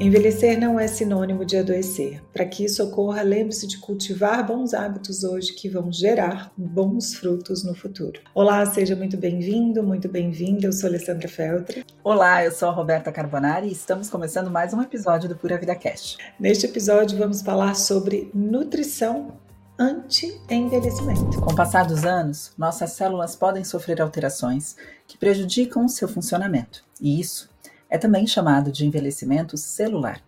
[0.00, 2.22] Envelhecer não é sinônimo de adoecer.
[2.32, 7.64] Para que isso ocorra, lembre-se de cultivar bons hábitos hoje que vão gerar bons frutos
[7.64, 8.20] no futuro.
[8.32, 10.66] Olá, seja muito bem-vindo, muito bem-vinda.
[10.68, 11.84] Eu sou Alessandra Feltri.
[12.04, 15.74] Olá, eu sou a Roberta Carbonari e estamos começando mais um episódio do Pura Vida
[15.74, 16.16] Cast.
[16.38, 19.32] Neste episódio vamos falar sobre nutrição
[19.76, 21.40] anti-envelhecimento.
[21.40, 24.76] Com o passar dos anos, nossas células podem sofrer alterações
[25.08, 27.48] que prejudicam o seu funcionamento, e isso
[27.88, 30.22] é também chamado de envelhecimento celular.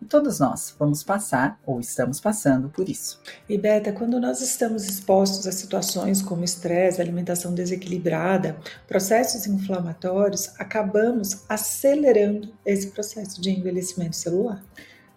[0.00, 3.20] E todos nós vamos passar ou estamos passando por isso.
[3.48, 11.44] E Beta, quando nós estamos expostos a situações como estresse, alimentação desequilibrada, processos inflamatórios, acabamos
[11.48, 14.62] acelerando esse processo de envelhecimento celular.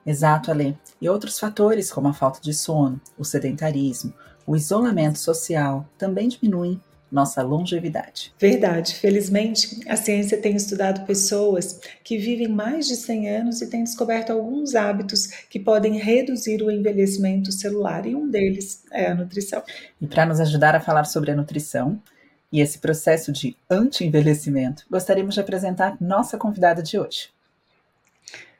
[0.05, 0.77] Exato, Ale.
[1.01, 4.13] E outros fatores, como a falta de sono, o sedentarismo,
[4.45, 8.33] o isolamento social, também diminuem nossa longevidade.
[8.39, 8.95] Verdade.
[8.95, 14.31] Felizmente, a ciência tem estudado pessoas que vivem mais de 100 anos e tem descoberto
[14.31, 19.63] alguns hábitos que podem reduzir o envelhecimento celular, e um deles é a nutrição.
[20.01, 22.01] E para nos ajudar a falar sobre a nutrição
[22.51, 27.29] e esse processo de anti-envelhecimento, gostaríamos de apresentar nossa convidada de hoje.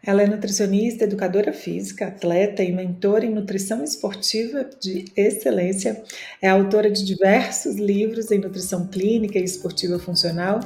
[0.08, 6.02] Ela é nutricionista, educadora física, atleta e mentora em nutrição esportiva de excelência.
[6.41, 10.61] É autora de diversos livros em nutrição clínica e esportiva funcional.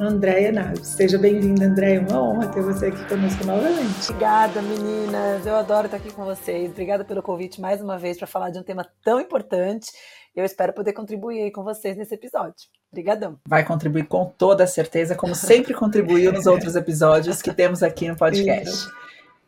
[0.00, 0.88] Andréia Naves.
[0.88, 2.00] Seja bem-vinda, Andréia.
[2.00, 4.08] Uma honra ter você aqui conosco novamente.
[4.08, 5.44] Obrigada, meninas.
[5.44, 6.70] Eu adoro estar aqui com vocês.
[6.70, 9.92] Obrigada pelo convite mais uma vez para falar de um tema tão importante.
[10.38, 12.68] Eu espero poder contribuir aí com vocês nesse episódio.
[12.92, 13.40] Obrigadão.
[13.44, 18.16] Vai contribuir com toda certeza, como sempre contribuiu nos outros episódios que temos aqui no
[18.16, 18.86] podcast.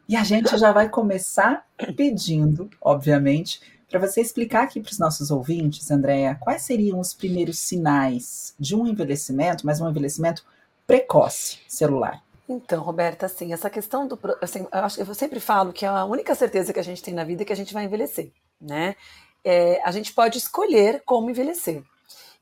[0.09, 1.65] E a gente já vai começar
[1.97, 7.61] pedindo, obviamente, para você explicar aqui para os nossos ouvintes, Andréa, quais seriam os primeiros
[7.61, 10.45] sinais de um envelhecimento, mas um envelhecimento
[10.89, 12.21] precoce celular.
[12.49, 14.19] Então, Roberta, assim, essa questão do.
[14.43, 14.67] Assim,
[14.99, 17.53] eu, sempre falo que a única certeza que a gente tem na vida é que
[17.53, 18.97] a gente vai envelhecer, né?
[19.45, 21.83] É, a gente pode escolher como envelhecer.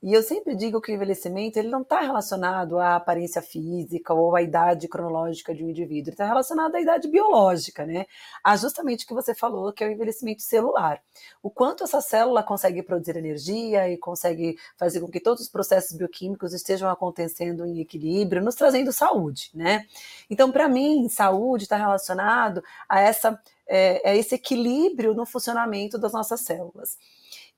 [0.00, 4.36] E eu sempre digo que o envelhecimento ele não está relacionado à aparência física ou
[4.36, 8.06] à idade cronológica de um indivíduo, está relacionado à idade biológica, né?
[8.44, 11.02] A justamente o que você falou, que é o envelhecimento celular.
[11.42, 15.96] O quanto essa célula consegue produzir energia e consegue fazer com que todos os processos
[15.96, 19.84] bioquímicos estejam acontecendo em equilíbrio, nos trazendo saúde, né?
[20.30, 26.12] Então, para mim, saúde está relacionado a essa é, é esse equilíbrio no funcionamento das
[26.12, 26.98] nossas células.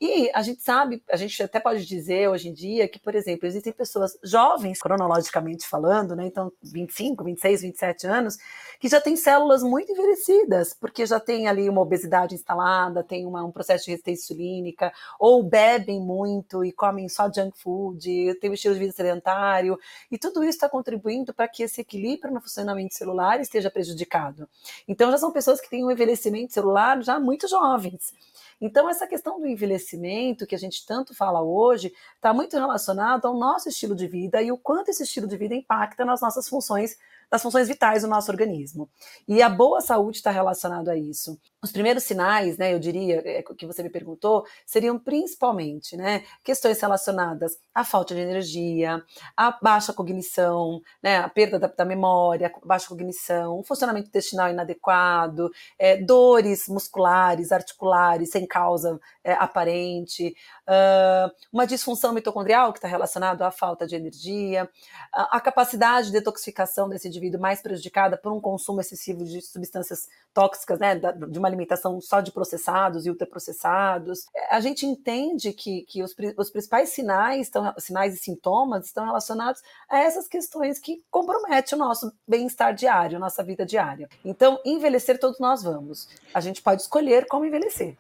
[0.00, 3.46] E a gente sabe, a gente até pode dizer hoje em dia que, por exemplo,
[3.46, 6.24] existem pessoas jovens, cronologicamente falando, né?
[6.26, 8.38] Então, 25, 26, 27 anos,
[8.80, 13.44] que já têm células muito envelhecidas, porque já tem ali uma obesidade instalada, tem uma,
[13.44, 18.54] um processo de resistência insulínica, ou bebem muito e comem só junk food, tem um
[18.54, 19.78] estilo de vida sedentário,
[20.10, 24.48] e tudo isso está contribuindo para que esse equilíbrio no funcionamento celular esteja prejudicado.
[24.88, 28.14] Então, já são pessoas que têm um envelhecimento celular já muito jovens.
[28.60, 33.34] Então, essa questão do envelhecimento, que a gente tanto fala hoje, está muito relacionado ao
[33.34, 36.98] nosso estilo de vida e o quanto esse estilo de vida impacta nas nossas funções
[37.30, 38.90] das funções vitais do nosso organismo.
[39.28, 41.38] E a boa saúde está relacionado a isso.
[41.62, 46.80] Os primeiros sinais, né, eu diria, é, que você me perguntou, seriam principalmente, né, questões
[46.80, 49.02] relacionadas à falta de energia,
[49.36, 55.50] à baixa cognição, né, a perda da, da memória, baixa cognição, um funcionamento intestinal inadequado,
[55.78, 60.34] é, dores musculares, articulares, sem causa é, aparente,
[60.66, 64.68] uh, uma disfunção mitocondrial que está relacionada à falta de energia,
[65.12, 70.08] a, a capacidade de detoxificação desse indivíduo mais prejudicada por um consumo excessivo de substâncias
[70.32, 74.26] tóxicas, né, de uma alimentação só de processados e ultraprocessados.
[74.34, 79.04] É, a gente entende que, que os, os principais sinais, estão, sinais e sintomas estão
[79.04, 84.08] relacionados a essas questões que comprometem o nosso bem-estar diário, nossa vida diária.
[84.24, 86.08] Então, envelhecer todos nós vamos.
[86.32, 87.96] A gente pode escolher como envelhecer.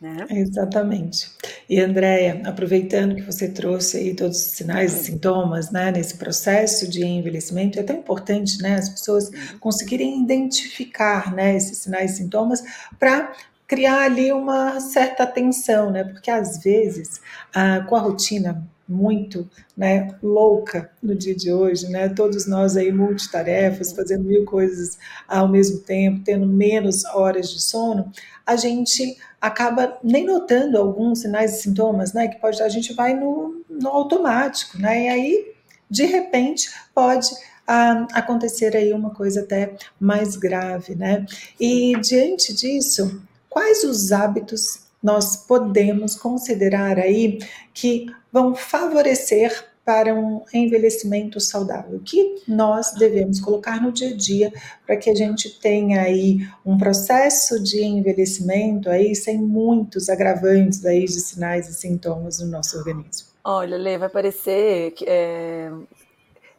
[0.00, 0.26] Né?
[0.30, 1.28] Exatamente.
[1.68, 6.88] E Andréia, aproveitando que você trouxe aí todos os sinais e sintomas, né, nesse processo
[6.88, 9.28] de envelhecimento, é tão importante, né, as pessoas
[9.58, 12.62] conseguirem identificar, né, esses sinais e sintomas
[12.96, 13.32] para
[13.66, 17.20] criar ali uma certa atenção, né, porque às vezes,
[17.52, 22.08] ah, com a rotina muito né, louca no dia de hoje, né?
[22.08, 24.98] Todos nós aí multitarefas, fazendo mil coisas
[25.28, 28.10] ao mesmo tempo, tendo menos horas de sono,
[28.46, 32.28] a gente acaba nem notando alguns sinais e sintomas, né?
[32.28, 35.04] Que pode a gente vai no, no automático, né?
[35.04, 35.52] E aí,
[35.90, 37.28] de repente, pode
[37.66, 41.26] ah, acontecer aí uma coisa até mais grave, né?
[41.60, 43.20] E diante disso,
[43.50, 47.38] quais os hábitos nós podemos considerar aí
[47.72, 52.00] que vão favorecer para um envelhecimento saudável?
[52.04, 54.52] Que nós devemos colocar no dia a dia
[54.86, 61.04] para que a gente tenha aí um processo de envelhecimento aí sem muitos agravantes aí
[61.04, 63.28] de sinais e sintomas no nosso organismo?
[63.42, 65.70] Olha, Lê, vai parecer que é,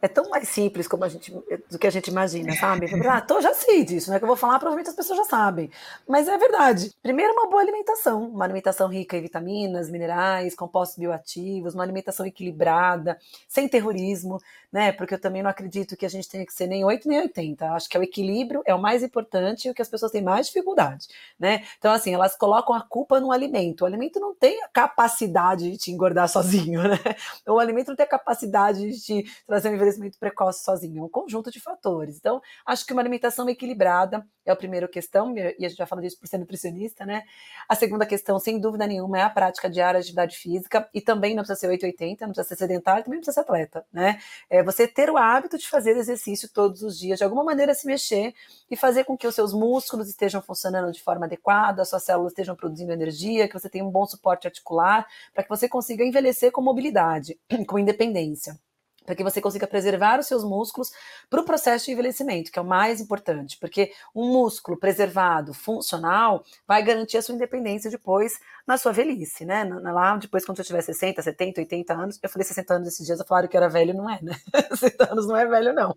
[0.02, 1.32] é tão mais simples como a gente,
[1.70, 2.86] do que a gente imagina, sabe?
[3.06, 4.18] Ah, tô, já sei disso, né?
[4.18, 5.70] Que eu vou falar, provavelmente as pessoas já sabem.
[6.08, 6.92] Mas é verdade.
[7.02, 8.24] Primeiro, uma boa alimentação.
[8.24, 13.18] Uma alimentação rica em vitaminas, minerais, compostos bioativos, uma alimentação equilibrada,
[13.48, 14.40] sem terrorismo,
[14.72, 14.92] né?
[14.92, 17.72] Porque eu também não acredito que a gente tenha que ser nem 8 nem 80.
[17.72, 20.22] acho que é o equilíbrio é o mais importante e o que as pessoas têm
[20.22, 21.08] mais dificuldade,
[21.38, 21.64] né?
[21.78, 23.82] Então, assim, elas colocam a culpa no alimento.
[23.82, 26.98] O alimento não tem a capacidade de te engordar sozinho, né?
[27.46, 31.08] O alimento não tem a capacidade de te trazer um envelhecimento precoce sozinho, é um
[31.08, 32.16] conjunto de fatores.
[32.16, 36.02] Então, acho que uma alimentação equilibrada é a primeira questão, e a gente já fala
[36.02, 37.22] disso por ser nutricionista, né?
[37.68, 41.34] A segunda questão, sem dúvida nenhuma, é a prática diária de atividade física, e também
[41.34, 44.18] não precisa ser 880, não precisa ser sedentário, também não precisa ser atleta, né?
[44.48, 47.86] É você ter o hábito de fazer exercício todos os dias, de alguma maneira se
[47.86, 48.34] mexer
[48.70, 52.32] e fazer com que os seus músculos estejam funcionando de forma adequada, as suas células
[52.32, 56.50] estejam produzindo energia, que você tenha um bom suporte articular, para que você consiga envelhecer
[56.52, 57.38] com mobilidade,
[57.68, 58.58] com independência
[59.04, 60.92] para que você consiga preservar os seus músculos
[61.28, 66.44] para o processo de envelhecimento, que é o mais importante, porque um músculo preservado, funcional,
[66.66, 69.64] vai garantir a sua independência depois na sua velhice, né?
[69.64, 73.18] Lá depois, quando você tiver 60, 70, 80 anos, eu falei 60 anos esses dias,
[73.18, 74.36] eu falaram que era velho, não é, né?
[74.76, 75.96] 60 anos não é velho, não.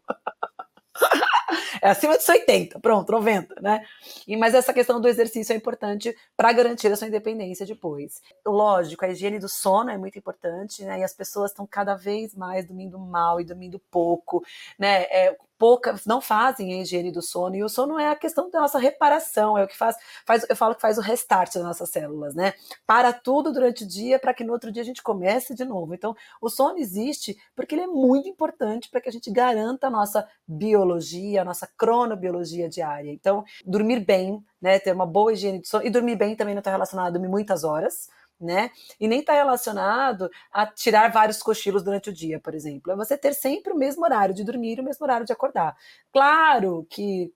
[1.84, 3.86] É acima dos 80, pronto, 90, né?
[4.26, 8.22] E, mas essa questão do exercício é importante para garantir a sua independência depois.
[8.46, 11.00] Lógico, a higiene do sono é muito importante, né?
[11.00, 14.42] E as pessoas estão cada vez mais dormindo mal e dormindo pouco,
[14.80, 15.04] né?
[15.10, 18.60] É, poucas não fazem a higiene do sono, e o sono é a questão da
[18.60, 19.96] nossa reparação, é o que faz,
[20.28, 22.54] faz eu falo que faz o restart das nossas células, né?
[22.86, 25.94] Para tudo durante o dia para que no outro dia a gente comece de novo.
[25.94, 29.90] Então, o sono existe porque ele é muito importante para que a gente garanta a
[29.90, 33.10] nossa biologia, a nossa cronobiologia diária.
[33.10, 36.60] Então, dormir bem, né, ter uma boa higiene do sono, e dormir bem também não
[36.60, 38.72] está relacionado a dormir muitas horas, né?
[39.00, 42.92] E nem está relacionado a tirar vários cochilos durante o dia, por exemplo.
[42.92, 45.76] É você ter sempre o mesmo horário de dormir e o mesmo horário de acordar.
[46.12, 47.34] Claro que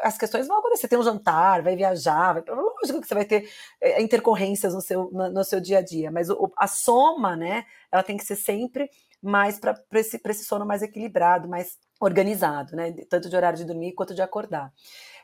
[0.00, 0.88] as questões vão acontecer.
[0.88, 3.48] Tem um jantar, vai viajar, vai, lógico que você vai ter
[3.80, 8.02] é, intercorrências no seu, no, seu dia a dia, mas o, a soma, né, ela
[8.02, 8.90] tem que ser sempre
[9.22, 13.92] mais para esse, esse sono mais equilibrado, mais organizado, né, tanto de horário de dormir
[13.92, 14.72] quanto de acordar.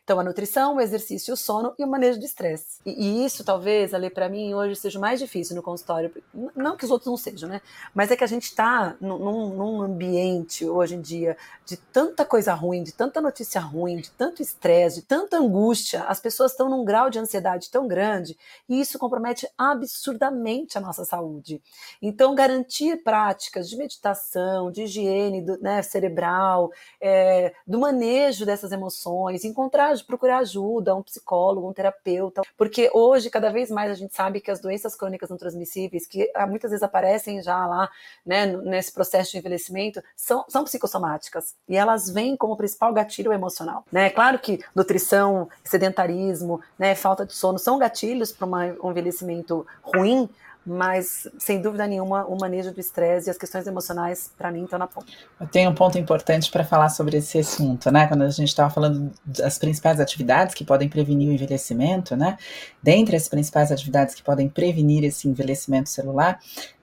[0.05, 2.81] Então, a nutrição, o exercício, o sono e o manejo do estresse.
[2.85, 6.13] E, e, isso, talvez, ali para mim, hoje seja mais difícil no consultório.
[6.57, 7.61] Não que os outros não sejam, né?
[7.95, 12.53] Mas é que a gente está num, num ambiente, hoje em dia, de tanta coisa
[12.53, 16.03] ruim, de tanta notícia ruim, de tanto estresse, de tanta angústia.
[16.03, 18.37] As pessoas estão num grau de ansiedade tão grande
[18.69, 21.63] e isso compromete absurdamente a nossa saúde.
[22.01, 29.45] Então, garantir práticas de meditação, de higiene do, né, cerebral, é, do manejo dessas emoções,
[29.45, 34.41] encontrar procurar ajuda, um psicólogo, um terapeuta, porque hoje cada vez mais a gente sabe
[34.41, 37.91] que as doenças crônicas não transmissíveis, que ah, muitas vezes aparecem já lá,
[38.25, 43.85] né, nesse processo de envelhecimento, são, são psicossomáticas e elas vêm como principal gatilho emocional,
[43.91, 44.09] né?
[44.11, 50.29] Claro que nutrição, sedentarismo, né, falta de sono são gatilhos para um envelhecimento ruim,
[50.65, 54.79] mas sem dúvida nenhuma o manejo do estresse e as questões emocionais para mim estão
[54.79, 55.13] na ponta.
[55.41, 58.07] Eu tenho um ponto importante para falar sobre esse assunto, né?
[58.07, 62.37] Quando a gente estava falando das principais atividades que podem prevenir o envelhecimento, né?
[62.83, 66.39] Dentre as principais atividades que podem prevenir esse envelhecimento celular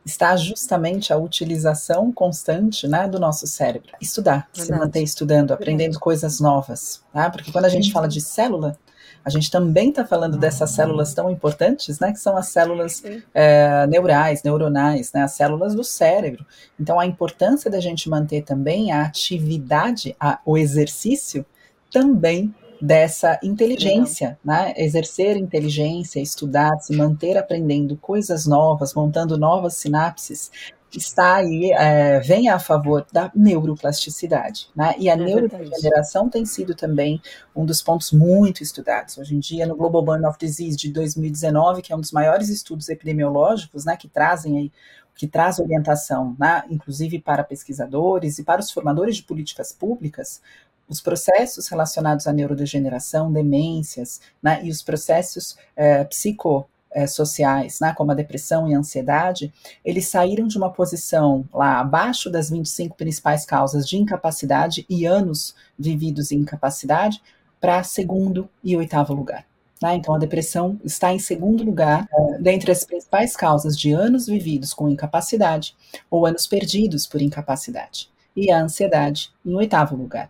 [0.05, 3.89] está justamente a utilização constante, né, do nosso cérebro.
[4.01, 4.65] Estudar, Verdade.
[4.65, 7.29] se manter estudando, aprendendo coisas novas, tá?
[7.29, 8.77] Porque quando a gente fala de célula,
[9.23, 13.85] a gente também está falando dessas células tão importantes, né, que são as células é,
[13.87, 16.45] neurais, neuronais, né, as células do cérebro.
[16.79, 21.45] Então, a importância da gente manter também a atividade, a, o exercício,
[21.91, 24.73] também dessa inteligência, né?
[24.77, 30.49] Exercer inteligência, estudar, se manter aprendendo coisas novas, montando novas sinapses,
[30.93, 34.95] está aí, é, vem a favor da neuroplasticidade, né?
[34.97, 37.21] E a é neurodegeneração tem sido também
[37.55, 39.17] um dos pontos muito estudados.
[39.17, 42.49] Hoje em dia, no Global Burn of Disease de 2019, que é um dos maiores
[42.49, 44.71] estudos epidemiológicos, né, que trazem aí
[45.15, 50.41] que traz orientação, né, inclusive para pesquisadores e para os formadores de políticas públicas,
[50.87, 57.93] os processos relacionados à neurodegeneração, demências, né, e os processos é, psico é, sociais, né,
[57.93, 59.53] como a depressão e a ansiedade,
[59.83, 65.55] eles saíram de uma posição lá abaixo das 25 principais causas de incapacidade e anos
[65.77, 67.21] vividos em incapacidade
[67.59, 69.45] para segundo e oitavo lugar.
[69.81, 69.95] Né?
[69.95, 74.73] Então, a depressão está em segundo lugar é, dentre as principais causas de anos vividos
[74.73, 75.75] com incapacidade
[76.09, 78.09] ou anos perdidos por incapacidade.
[78.35, 80.29] E a ansiedade em oitavo lugar.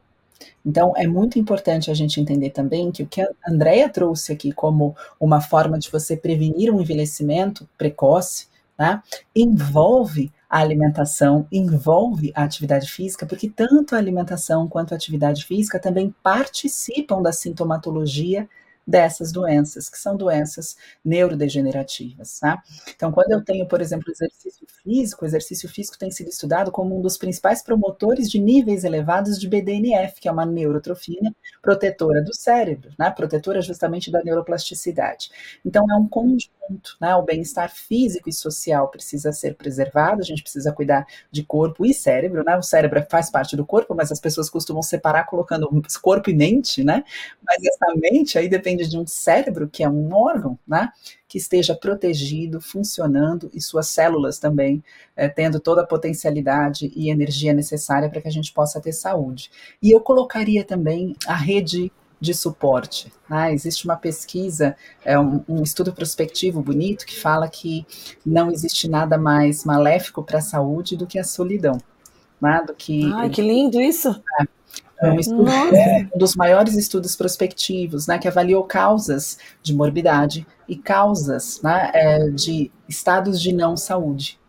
[0.66, 4.52] Então, é muito importante a gente entender também que o que a Andrea trouxe aqui
[4.52, 9.02] como uma forma de você prevenir um envelhecimento precoce, né,
[9.36, 15.78] envolve a alimentação, envolve a atividade física, porque tanto a alimentação quanto a atividade física
[15.80, 18.50] também participam da sintomatologia
[18.90, 22.40] dessas doenças, que são doenças neurodegenerativas.
[22.40, 22.62] Tá?
[22.96, 27.02] Então, quando eu tenho, por exemplo, exercício físico, exercício físico tem sido estudado como um
[27.02, 32.90] dos principais promotores de níveis elevados de BDNF, que é uma neurotrofina protetora do cérebro,
[32.98, 33.12] né?
[33.12, 35.30] protetora justamente da neuroplasticidade.
[35.64, 37.16] Então, é um conjunto, né?
[37.16, 41.94] o bem-estar físico e social precisa ser preservado, a gente precisa cuidar de corpo e
[41.94, 42.58] cérebro, né?
[42.58, 45.70] o cérebro faz parte do corpo, mas as pessoas costumam separar colocando
[46.02, 47.04] corpo e mente, né?
[47.46, 50.90] mas essa mente aí depende depende de um cérebro, que é um órgão, né?
[51.28, 54.84] Que esteja protegido, funcionando e suas células também
[55.16, 59.52] é, tendo toda a potencialidade e energia necessária para que a gente possa ter saúde.
[59.82, 63.12] E eu colocaria também a rede de suporte.
[63.30, 63.54] Né?
[63.54, 67.86] Existe uma pesquisa, é um, um, estudo prospectivo bonito que fala que
[68.26, 71.78] não existe nada mais maléfico para a saúde do que a solidão.
[72.42, 72.64] Né?
[72.66, 74.10] Do que, Ai, que lindo isso!
[74.42, 74.46] É,
[75.02, 80.46] é um, estudo, é um dos maiores estudos prospectivos, né, que avaliou causas de morbidade
[80.68, 84.40] e causas né, é, de estados de não saúde.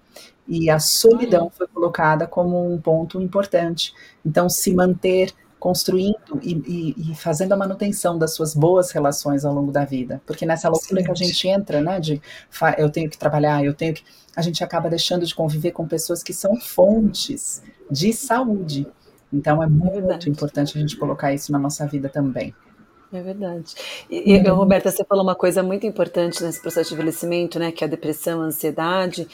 [0.49, 3.95] E a solidão foi colocada como um ponto importante.
[4.25, 9.55] Então, se manter construindo e, e, e, fazendo a manutenção das suas boas relações ao
[9.55, 10.21] longo da vida.
[10.27, 12.21] Porque nessa loucura que a gente entra, né, de
[12.79, 14.03] eu tenho que trabalhar, eu tenho que.
[14.35, 18.87] A gente acaba deixando de conviver com pessoas que são fontes de saúde.
[19.33, 22.55] Então é muito importante a gente colocar isso na nossa vida também.
[23.13, 23.75] É verdade.
[24.09, 24.55] E, uhum.
[24.55, 27.91] Roberta, você falou uma coisa muito importante nesse processo de envelhecimento, né, que é a
[27.91, 29.27] depressão, a ansiedade,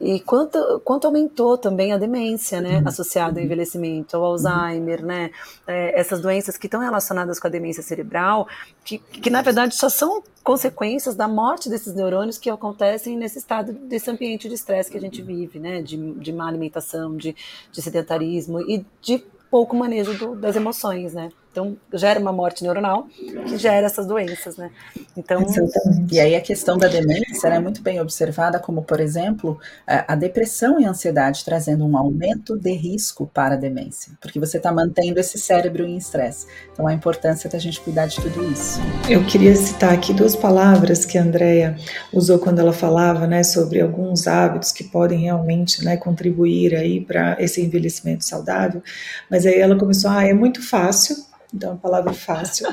[0.00, 2.86] e quanto, quanto aumentou também a demência, né, uhum.
[2.86, 3.44] associada ao uhum.
[3.44, 5.32] envelhecimento, ao Alzheimer, né,
[5.66, 8.46] é, essas doenças que estão relacionadas com a demência cerebral,
[8.84, 13.72] que, que na verdade só são consequências da morte desses neurônios que acontecem nesse estado,
[13.72, 17.34] desse ambiente de estresse que a gente vive, né, de, de má alimentação, de,
[17.72, 21.28] de sedentarismo e de pouco manejo do, das emoções, né?
[21.54, 23.06] Então, gera uma morte neuronal
[23.46, 24.72] que gera essas doenças, né?
[25.16, 26.12] Então, Exatamente.
[26.12, 29.56] E aí a questão da demência é muito bem observada como, por exemplo,
[29.86, 34.56] a depressão e a ansiedade trazendo um aumento de risco para a demência, porque você
[34.56, 36.48] está mantendo esse cérebro em estresse.
[36.72, 38.80] Então, a importância da gente cuidar de tudo isso.
[39.08, 41.76] Eu queria citar aqui duas palavras que a Andrea
[42.12, 47.36] usou quando ela falava, né, sobre alguns hábitos que podem realmente, né, contribuir aí para
[47.38, 48.82] esse envelhecimento saudável,
[49.30, 51.14] mas aí ela começou, ah, é muito fácil
[51.54, 52.66] então a palavra fácil.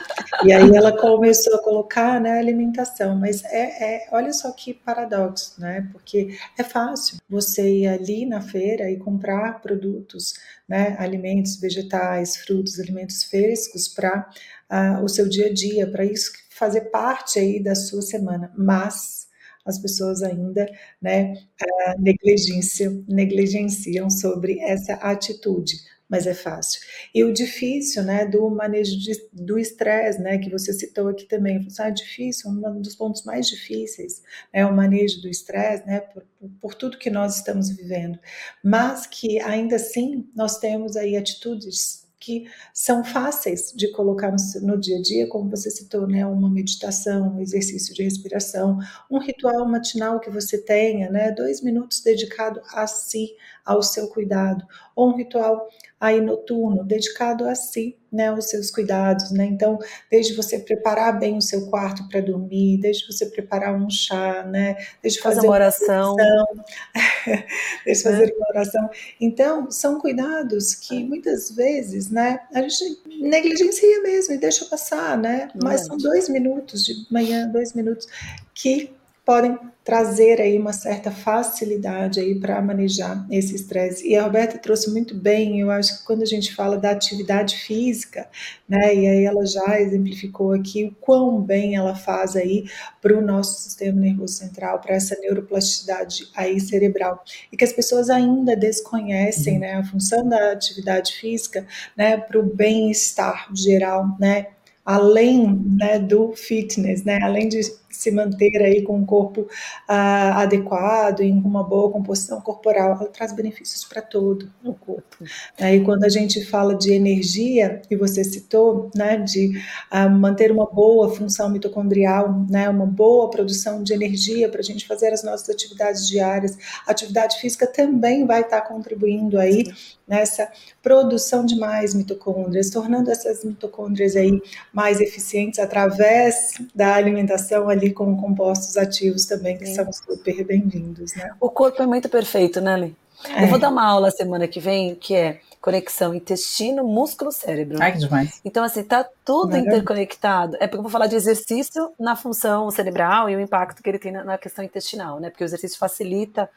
[0.44, 5.62] E aí ela começou a colocar né, alimentação, mas é, é, olha só que paradoxo,
[5.62, 5.88] né?
[5.92, 10.34] Porque é fácil você ir ali na feira e comprar produtos,
[10.68, 14.28] né, alimentos vegetais, frutos, alimentos frescos para
[14.72, 18.52] uh, o seu dia a dia, para isso fazer parte aí da sua semana.
[18.58, 19.28] Mas
[19.64, 20.66] as pessoas ainda
[21.00, 26.82] né, uh, negligenciam, negligenciam sobre essa atitude mas é fácil.
[27.16, 31.66] E o difícil, né, do manejo de, do estresse, né, que você citou aqui também,
[31.80, 36.24] ah, é difícil, um dos pontos mais difíceis é o manejo do estresse, né, por,
[36.60, 38.20] por tudo que nós estamos vivendo,
[38.62, 44.80] mas que ainda assim nós temos aí atitudes que são fáceis de colocar no, no,
[44.80, 48.78] dia a dia, como você citou, né, uma meditação, um exercício de respiração,
[49.10, 54.64] um ritual matinal que você tenha, né, dois minutos dedicado a si, ao seu cuidado,
[54.96, 55.68] ou um ritual
[56.02, 59.46] aí noturno, dedicado a si, né, aos seus cuidados, né?
[59.46, 59.78] Então,
[60.10, 64.76] desde você preparar bem o seu quarto para dormir, desde você preparar um chá, né,
[65.02, 66.16] desde fazer, uma oração,
[67.86, 68.34] desde fazer é.
[68.36, 68.90] uma oração.
[69.20, 75.50] Então, são cuidados que muitas vezes, né, a gente negligencia mesmo e deixa passar, né?
[75.64, 78.08] Mas são dois minutos de manhã, dois minutos
[78.56, 78.92] que
[79.32, 84.06] podem trazer aí uma certa facilidade aí para manejar esse estresse.
[84.06, 87.56] E a Roberta trouxe muito bem, eu acho que quando a gente fala da atividade
[87.56, 88.28] física,
[88.68, 92.66] né, e aí ela já exemplificou aqui o quão bem ela faz aí
[93.02, 98.10] para o nosso sistema nervoso central, para essa neuroplasticidade aí cerebral, e que as pessoas
[98.10, 104.48] ainda desconhecem, né, a função da atividade física, né, para o bem-estar geral, né,
[104.86, 107.62] além né, do fitness, né, além de
[107.92, 113.32] se manter aí com um corpo uh, adequado, em uma boa composição corporal, ela traz
[113.32, 115.18] benefícios para todo o corpo.
[115.60, 119.58] Aí quando a gente fala de energia, e você citou, né, de
[119.92, 124.88] uh, manter uma boa função mitocondrial, né, uma boa produção de energia para a gente
[124.88, 126.58] fazer as nossas atividades diárias,
[126.88, 129.66] a atividade física também vai estar tá contribuindo aí
[130.08, 130.50] nessa
[130.84, 134.42] produção de mais mitocôndrias, tornando essas mitocôndrias aí
[134.74, 139.76] mais eficientes através da alimentação ali com compostos ativos também, que Sim.
[139.76, 141.32] são super bem-vindos, né?
[141.40, 142.96] O corpo é muito perfeito, né, Li?
[143.28, 143.44] É.
[143.44, 147.78] Eu vou dar uma aula semana que vem, que é conexão intestino, músculo, cérebro.
[147.80, 148.42] Ai, que demais.
[148.44, 150.58] Então, assim, tá tudo interconectado.
[150.60, 154.00] É porque eu vou falar de exercício na função cerebral e o impacto que ele
[154.00, 155.30] tem na, na questão intestinal, né?
[155.30, 156.50] Porque o exercício facilita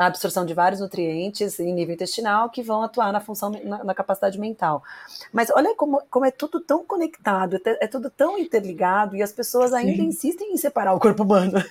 [0.00, 3.94] a absorção de vários nutrientes em nível intestinal que vão atuar na função, na, na
[3.94, 4.82] capacidade mental.
[5.30, 9.30] Mas olha como, como é tudo tão conectado, é, é tudo tão interligado e as
[9.30, 10.08] pessoas ainda Sim.
[10.08, 11.62] insistem em separar o corpo humano.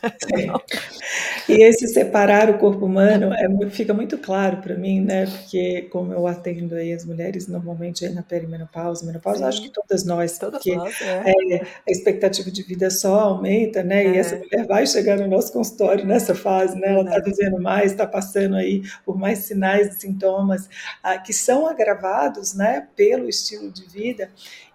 [1.50, 5.26] e esse separar o corpo humano é, fica muito claro para mim, né?
[5.26, 10.04] Porque como eu atendo aí as mulheres normalmente aí na perimenopausa, menopausa, acho que todas
[10.06, 11.24] nós, todas porque nós, é.
[11.56, 14.08] É, a expectativa de vida só aumenta, né?
[14.08, 14.40] E essa é.
[14.40, 16.94] mulher vai chegar no nosso consultório nessa fase, né?
[16.94, 20.70] Ela está vivendo mais, está passando aí por mais sinais e sintomas
[21.04, 24.30] ah, que são agravados, né, pelo estilo de vida.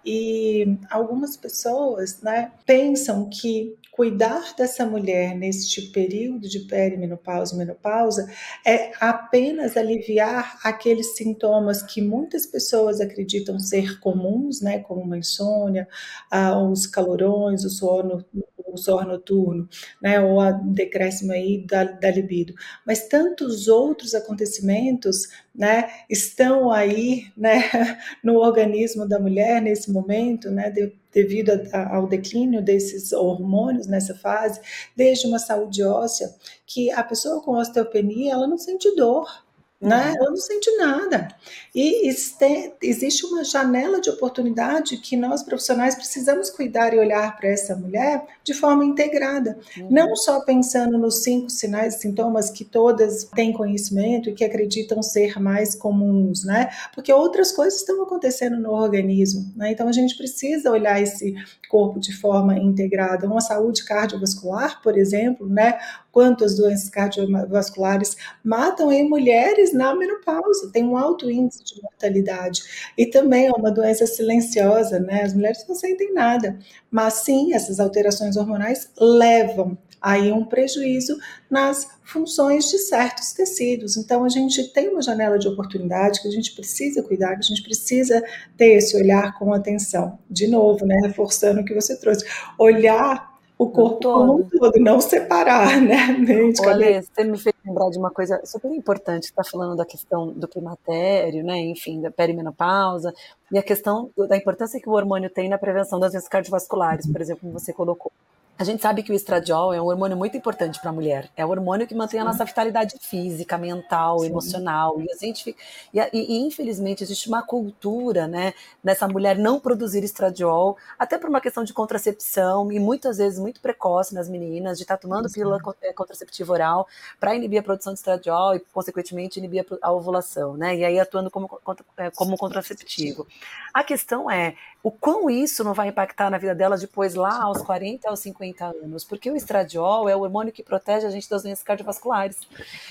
[0.05, 8.29] E algumas pessoas, né, pensam que cuidar dessa mulher neste período de perimenopausa e menopausa
[8.65, 15.87] é apenas aliviar aqueles sintomas que muitas pessoas acreditam ser comuns, né, como uma insônia,
[16.29, 18.25] ah, os calorões, o sono
[18.67, 19.67] o suor noturno,
[20.01, 22.53] né, ou a decréscimo aí da, da libido.
[22.85, 27.61] Mas tantos outros acontecimentos, né, estão aí, né,
[28.23, 34.15] no organismo da mulher nesse momento, né, de, devido a, ao declínio desses hormônios nessa
[34.15, 34.59] fase,
[34.95, 36.29] desde uma saúde óssea,
[36.65, 39.44] que a pessoa com osteopenia, ela não sente dor,
[39.79, 40.13] né?
[40.17, 41.27] Ela não sente nada.
[41.73, 47.49] E este, existe uma janela de oportunidade que nós profissionais precisamos cuidar e olhar para
[47.49, 49.87] essa mulher de forma integrada, uhum.
[49.91, 55.03] não só pensando nos cinco sinais e sintomas que todas têm conhecimento e que acreditam
[55.03, 56.69] ser mais comuns, né?
[56.93, 59.71] Porque outras coisas estão acontecendo no organismo, né?
[59.71, 61.35] Então a gente precisa olhar esse
[61.75, 63.27] corpo de forma integrada.
[63.27, 65.77] Uma saúde cardiovascular, por exemplo, né?
[66.09, 70.71] Quantas doenças cardiovasculares matam em mulheres na menopausa?
[70.71, 72.61] Tem um alto índice de mortalidade.
[72.97, 75.23] E também é uma doença silenciosa, né?
[75.23, 76.57] As mulheres não sentem nada.
[76.89, 81.17] Mas sim, essas alterações hormonais levam aí um prejuízo
[81.49, 83.97] nas funções de certos tecidos.
[83.97, 87.41] Então a gente tem uma janela de oportunidade que a gente precisa cuidar, que a
[87.41, 88.23] gente precisa
[88.55, 90.19] ter esse olhar com atenção.
[90.29, 92.23] De novo, né, reforçando o que você trouxe,
[92.59, 94.27] olhar o corpo todo.
[94.27, 96.07] como um todo, não separar, né?
[96.19, 100.31] Mente, Olha, você me fez lembrar de uma coisa super importante, está falando da questão
[100.33, 101.57] do climatério, né?
[101.61, 103.11] Enfim, da perimenopausa,
[103.51, 107.21] e a questão da importância que o hormônio tem na prevenção das doenças cardiovasculares, por
[107.21, 108.11] exemplo, como você colocou.
[108.57, 111.29] A gente sabe que o estradiol é um hormônio muito importante para a mulher.
[111.35, 112.25] É o hormônio que mantém Sim.
[112.25, 114.27] a nossa vitalidade física, mental, Sim.
[114.27, 115.01] emocional.
[115.01, 115.53] E, a gente,
[115.93, 121.41] e, e, infelizmente existe uma cultura, né, nessa mulher não produzir estradiol, até por uma
[121.41, 125.41] questão de contracepção e muitas vezes muito precoce nas meninas, de estar tá tomando Sim.
[125.41, 126.87] pílula é, contraceptiva oral
[127.19, 130.77] para inibir a produção de estradiol e, consequentemente, inibir a ovulação, né?
[130.77, 131.59] E aí atuando como,
[131.97, 133.27] é, como contraceptivo.
[133.73, 137.61] A questão é o quão isso não vai impactar na vida dela depois lá aos
[137.63, 141.43] 40, aos 50 anos, porque o estradiol é o hormônio que protege a gente das
[141.43, 142.39] doenças cardiovasculares.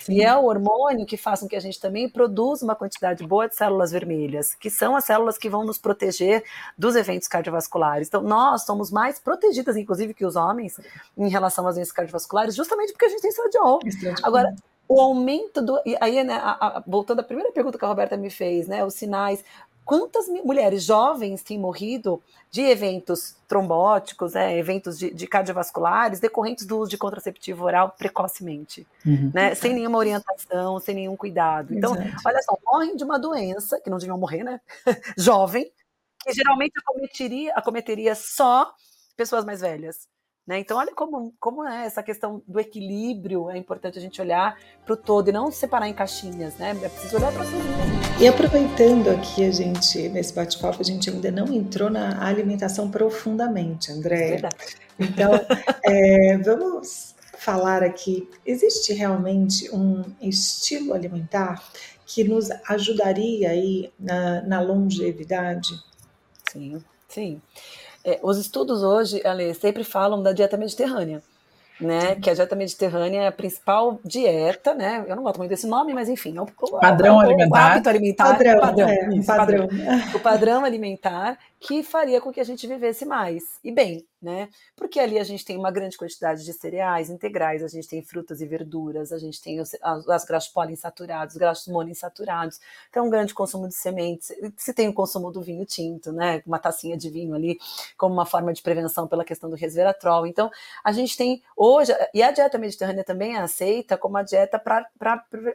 [0.01, 0.15] Sim.
[0.15, 3.49] E é o hormônio que faz com que a gente também produza uma quantidade boa
[3.49, 6.45] de células vermelhas, que são as células que vão nos proteger
[6.77, 8.09] dos eventos cardiovasculares.
[8.09, 10.79] Então, nós somos mais protegidas, inclusive, que os homens,
[11.17, 13.79] em relação às doenças cardiovasculares, justamente porque a gente tem estradiol.
[14.23, 14.55] Agora,
[14.89, 15.81] o aumento do.
[15.87, 18.85] E aí, né, a, a, voltando à primeira pergunta que a Roberta me fez, né?
[18.85, 19.45] Os sinais.
[19.85, 26.79] Quantas mulheres jovens têm morrido de eventos trombóticos, né, eventos de, de, cardiovasculares decorrentes do
[26.79, 29.31] uso de contraceptivo oral precocemente, uhum.
[29.35, 31.75] né, sem nenhuma orientação, sem nenhum cuidado.
[31.75, 32.23] Então, Exato.
[32.25, 34.61] olha só, morrem de uma doença, que não deviam morrer, né?
[35.19, 35.71] Jovem,
[36.21, 38.73] que geralmente acometeria, acometeria só
[39.17, 40.09] pessoas mais velhas.
[40.47, 40.59] Né?
[40.59, 44.93] Então, olha como, como é essa questão do equilíbrio, é importante a gente olhar para
[44.93, 46.79] o todo e não separar em caixinhas, né?
[46.83, 47.65] É preciso olhar para tudo.
[48.21, 53.91] E aproveitando aqui a gente, nesse bate-papo, a gente ainda não entrou na alimentação profundamente,
[53.91, 54.43] André.
[54.99, 55.33] Então,
[55.83, 61.63] é, vamos falar aqui, existe realmente um estilo alimentar
[62.07, 65.71] que nos ajudaria aí na, na longevidade?
[66.51, 67.43] Sim, sim.
[68.05, 71.23] É, os estudos hoje, Ale, sempre falam da dieta mediterrânea
[71.81, 72.15] né?
[72.17, 75.05] Que a dieta mediterrânea é a principal dieta, né?
[75.07, 76.47] Eu não gosto muito desse nome, mas enfim, é o,
[76.81, 77.51] padrão o, alimentar.
[77.51, 78.25] O hábito alimentar.
[78.25, 79.69] Padrão, padrão, é, isso, padrão.
[79.69, 79.99] padrão.
[80.15, 84.51] O padrão alimentar que faria com que a gente vivesse mais e bem, né?
[84.77, 88.43] Porque ali a gente tem uma grande quantidade de cereais integrais, a gente tem frutas
[88.43, 92.61] e verduras, a gente tem os, as graxos poliinsaturados, graxos monoinsaturados,
[92.93, 96.43] tem um grande consumo de sementes, se tem o consumo do vinho tinto, né?
[96.47, 97.59] Uma tacinha de vinho ali
[97.97, 100.27] como uma forma de prevenção pela questão do resveratrol.
[100.27, 100.51] Então,
[100.85, 104.87] a gente tem hoje, e a dieta mediterrânea também é aceita como a dieta para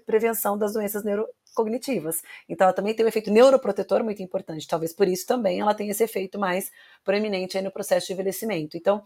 [0.07, 2.21] prevenção das doenças neuro, cognitivas.
[2.47, 4.67] Então, ela também tem um efeito neuroprotetor muito importante.
[4.67, 6.71] Talvez por isso também ela tenha esse efeito mais
[7.03, 8.77] proeminente no processo de envelhecimento.
[8.77, 9.01] Então,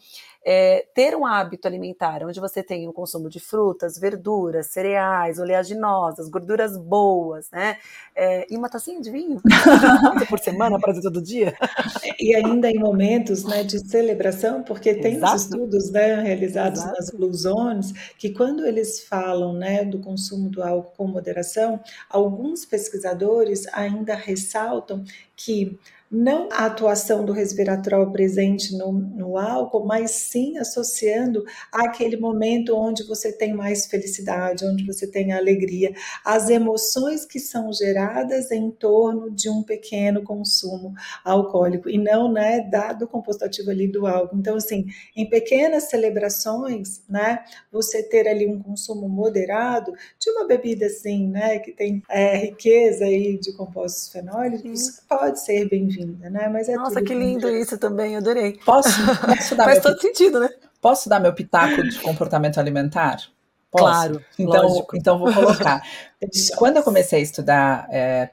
[0.46, 6.30] é, ter um hábito alimentar onde você tem o consumo de frutas, verduras, cereais, oleaginosas,
[6.30, 7.78] gorduras boas, né?
[8.16, 9.42] É, e uma tacinha de vinho
[10.30, 11.56] por semana para todo dia.
[12.20, 15.36] E ainda em momentos né, de celebração, porque tem Exato.
[15.36, 16.96] os estudos né, realizados Exato.
[16.98, 21.80] nas Blue Zones que quando eles falam né, do consumo do álcool com moderação,
[22.10, 25.04] alguns pesquisadores ainda ressaltam
[25.36, 25.80] que
[26.14, 33.04] não a atuação do resveratrol presente no, no álcool, mas sim associando àquele momento onde
[33.04, 35.92] você tem mais felicidade, onde você tem alegria,
[36.24, 40.94] as emoções que são geradas em torno de um pequeno consumo
[41.26, 44.38] alcoólico e não, né, dado o composto ativo ali do álcool.
[44.38, 50.86] Então, assim, em pequenas celebrações, né, você ter ali um consumo moderado de uma bebida
[50.86, 55.02] assim, né, que tem é, riqueza aí de compostos fenólicos, sim.
[55.10, 56.48] pode ser bem-vindo linda, né?
[56.48, 58.60] Mas é Nossa, que lindo isso também, adorei.
[58.66, 58.90] Posso,
[59.26, 60.50] posso dar Faz todo sentido, né?
[60.82, 63.18] Posso dar meu pitaco de comportamento alimentar?
[63.72, 63.86] Posso?
[63.86, 64.98] Claro, então, lógico.
[64.98, 65.82] então vou colocar.
[66.58, 68.30] Quando eu comecei a estudar é,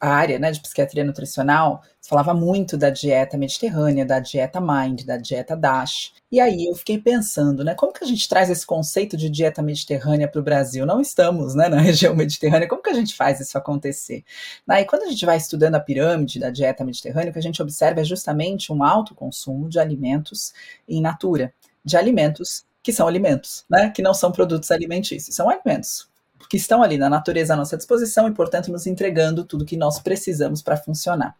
[0.00, 5.04] a área né, de psiquiatria nutricional, se falava muito da dieta mediterrânea, da dieta Mind,
[5.04, 6.12] da dieta DASH.
[6.30, 9.62] E aí eu fiquei pensando, né, como que a gente traz esse conceito de dieta
[9.62, 10.84] mediterrânea para o Brasil?
[10.84, 14.24] Não estamos né, na região mediterrânea, como que a gente faz isso acontecer?
[14.68, 17.62] E quando a gente vai estudando a pirâmide da dieta mediterrânea, o que a gente
[17.62, 20.52] observa é justamente um alto consumo de alimentos
[20.88, 21.52] in natura,
[21.84, 26.08] de alimentos que são alimentos, né, que não são produtos alimentícios, são alimentos
[26.54, 29.98] que estão ali na natureza à nossa disposição e, portanto, nos entregando tudo que nós
[29.98, 31.34] precisamos para funcionar.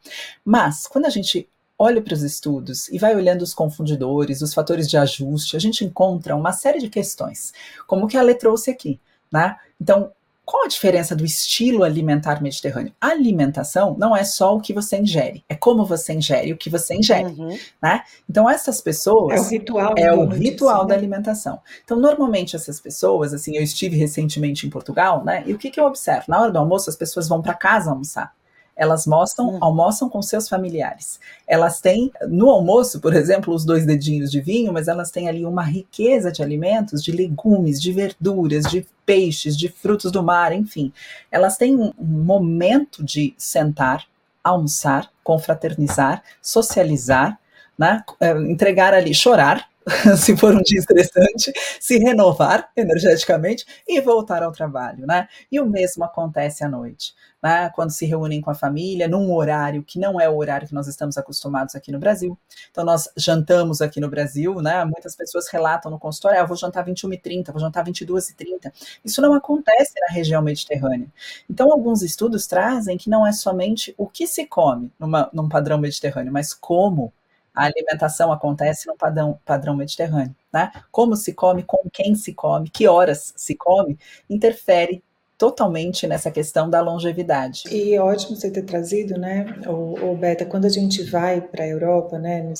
[0.44, 1.48] Mas, quando a gente
[1.78, 5.84] olha para os estudos e vai olhando os confundidores, os fatores de ajuste, a gente
[5.84, 7.52] encontra uma série de questões,
[7.86, 9.00] como que a Lê trouxe aqui.
[9.32, 9.54] Né?
[9.80, 10.10] Então,
[10.44, 12.92] qual a diferença do estilo alimentar mediterrâneo?
[13.00, 16.68] A alimentação não é só o que você ingere, é como você ingere o que
[16.68, 17.58] você ingere, uhum.
[17.82, 18.02] né?
[18.28, 21.00] Então essas pessoas é o ritual, é o ritual disso, da né?
[21.00, 21.60] alimentação.
[21.82, 25.42] Então normalmente essas pessoas, assim, eu estive recentemente em Portugal, né?
[25.46, 26.24] E o que, que eu observo?
[26.28, 28.32] Na hora do almoço as pessoas vão para casa almoçar.
[28.76, 29.58] Elas mostram, hum.
[29.60, 31.20] almoçam com seus familiares.
[31.46, 35.44] Elas têm, no almoço, por exemplo, os dois dedinhos de vinho, mas elas têm ali
[35.44, 40.92] uma riqueza de alimentos, de legumes, de verduras, de peixes, de frutos do mar, enfim.
[41.30, 44.04] Elas têm um momento de sentar,
[44.42, 47.38] almoçar, confraternizar, socializar,
[47.78, 48.02] né?
[48.20, 49.68] É, entregar ali, chorar,
[50.16, 55.28] se for um dia estressante, se renovar energeticamente e voltar ao trabalho, né?
[55.52, 57.70] E o mesmo acontece à noite, né?
[57.74, 60.86] Quando se reúnem com a família, num horário que não é o horário que nós
[60.86, 62.38] estamos acostumados aqui no Brasil.
[62.70, 64.84] Então, nós jantamos aqui no Brasil, né?
[64.84, 68.72] Muitas pessoas relatam no consultório, ah, eu vou jantar 21h30, vou jantar 22h30.
[69.04, 71.08] Isso não acontece na região mediterrânea.
[71.48, 75.76] Então, alguns estudos trazem que não é somente o que se come numa, num padrão
[75.76, 77.12] mediterrâneo, mas como
[77.54, 80.72] a alimentação acontece no padrão, padrão mediterrâneo, né?
[80.90, 85.02] Como se come, com quem se come, que horas se come, interfere
[85.36, 87.64] totalmente nessa questão da longevidade.
[87.70, 91.64] E é ótimo você ter trazido, né, o, o Beta, quando a gente vai para
[91.64, 92.52] a Europa, né,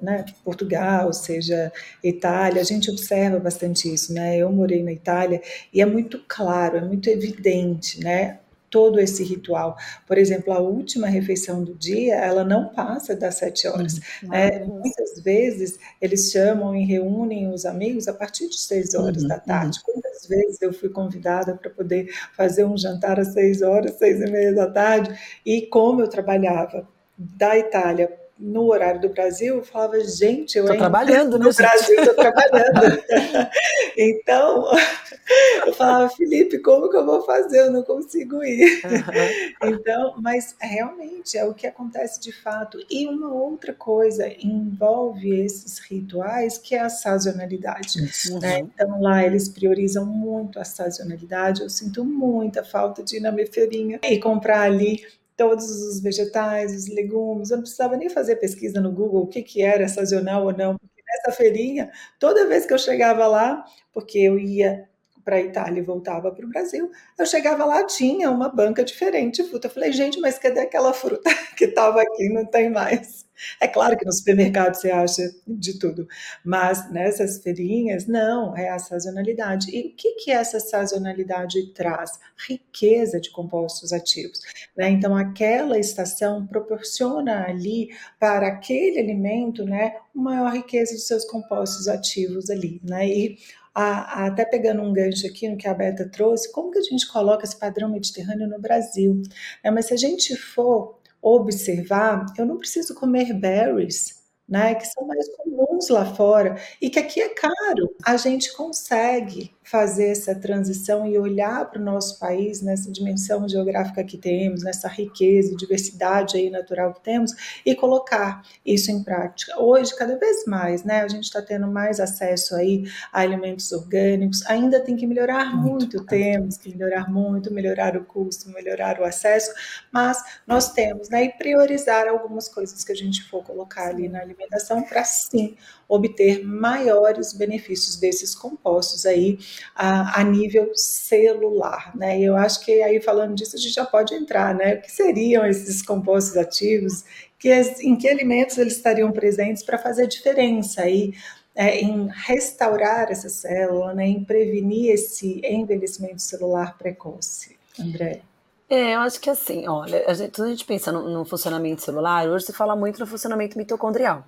[0.00, 1.70] né, Portugal, seja
[2.02, 4.38] Itália, a gente observa bastante isso, né?
[4.38, 8.38] Eu morei na Itália e é muito claro, é muito evidente, né,
[8.72, 9.76] todo esse ritual.
[10.06, 14.00] Por exemplo, a última refeição do dia, ela não passa das sete horas.
[14.22, 14.32] Uhum.
[14.32, 19.28] É, muitas vezes eles chamam e reúnem os amigos a partir de seis horas uhum.
[19.28, 19.78] da tarde.
[19.78, 19.92] Uhum.
[19.92, 24.30] Quantas vezes eu fui convidada para poder fazer um jantar às seis horas, seis e
[24.30, 30.00] meia da tarde, e como eu trabalhava da Itália no horário do Brasil, eu falava,
[30.00, 33.00] gente, eu tô trabalhando no né, Brasil, estou trabalhando.
[33.96, 34.68] então,
[35.64, 37.60] eu falava, Felipe, como que eu vou fazer?
[37.60, 38.82] Eu não consigo ir.
[38.84, 39.52] Uhum.
[39.82, 42.78] Então, mas realmente é o que acontece de fato.
[42.90, 48.00] E uma outra coisa envolve esses rituais, que é a sazonalidade.
[48.30, 48.40] Uhum.
[48.40, 48.58] Né?
[48.58, 51.62] Então, lá eles priorizam muito a sazonalidade.
[51.62, 55.04] Eu sinto muita falta de ir na minha feirinha e comprar ali
[55.36, 57.50] todos os vegetais, os legumes.
[57.50, 60.76] Eu não precisava nem fazer pesquisa no Google o que, que era sazonal ou não,
[60.76, 64.88] porque nessa feirinha, toda vez que eu chegava lá, porque eu ia
[65.24, 69.42] para a Itália e voltava para o Brasil, eu chegava lá, tinha uma banca diferente
[69.42, 69.68] de fruta.
[69.68, 72.28] Eu falei, gente, mas cadê aquela fruta que estava aqui?
[72.28, 73.24] Não tem mais.
[73.60, 76.06] É claro que no supermercado você acha de tudo,
[76.44, 79.74] mas nessas feirinhas, não, é a sazonalidade.
[79.74, 82.18] E o que, que essa sazonalidade traz?
[82.48, 84.40] Riqueza de compostos ativos.
[84.76, 84.90] Né?
[84.90, 92.50] Então, aquela estação proporciona ali para aquele alimento né, maior riqueza dos seus compostos ativos
[92.50, 92.80] ali.
[92.84, 93.08] Né?
[93.08, 93.38] E
[93.74, 96.82] a, a, até pegando um gancho aqui no que a Beta trouxe, como que a
[96.82, 99.22] gente coloca esse padrão mediterrâneo no Brasil?
[99.62, 105.06] É, mas se a gente for observar, eu não preciso comer berries, né, que são
[105.06, 107.94] mais comuns lá fora e que aqui é caro.
[108.04, 114.02] A gente consegue fazer essa transição e olhar para o nosso país nessa dimensão geográfica
[114.02, 117.32] que temos, nessa riqueza e diversidade aí natural que temos
[117.64, 119.58] e colocar isso em prática.
[119.60, 124.44] Hoje, cada vez mais, né, a gente está tendo mais acesso aí a alimentos orgânicos,
[124.46, 129.04] ainda tem que melhorar muito, muito temos que melhorar muito, melhorar o custo, melhorar o
[129.04, 129.52] acesso,
[129.92, 134.20] mas nós temos, né, e priorizar algumas coisas que a gente for colocar ali na
[134.20, 135.56] alimentação para sim
[135.88, 139.38] obter maiores benefícios desses compostos aí
[139.74, 142.18] a, a nível celular, né?
[142.18, 144.74] E eu acho que aí falando disso a gente já pode entrar, né?
[144.74, 147.04] O que seriam esses compostos ativos?
[147.38, 151.12] Que, em que alimentos eles estariam presentes para fazer diferença aí
[151.54, 157.56] é, em restaurar essa célula, né, em prevenir esse envelhecimento celular precoce.
[157.78, 158.22] André.
[158.68, 161.82] É, eu acho que assim, olha, a gente, quando a gente pensa no, no funcionamento
[161.82, 164.24] celular, hoje se fala muito no funcionamento mitocondrial.